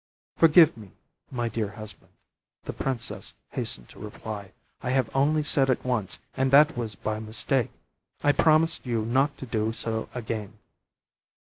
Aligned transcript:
"Forgive 0.35 0.75
me, 0.77 0.93
my 1.29 1.47
dear 1.47 1.73
husband," 1.73 2.11
the 2.63 2.73
princess 2.73 3.35
hastened 3.51 3.87
to 3.89 3.99
reply, 3.99 4.51
"I 4.81 4.89
have 4.89 5.15
only 5.15 5.43
said 5.43 5.69
it 5.69 5.85
once, 5.85 6.17
and 6.35 6.49
that 6.49 6.75
was 6.75 6.95
by 6.95 7.19
mistake. 7.19 7.69
I 8.23 8.31
promise 8.31 8.79
you 8.83 9.05
not 9.05 9.37
to 9.37 9.45
do 9.45 9.73
so 9.73 10.09
again." 10.15 10.57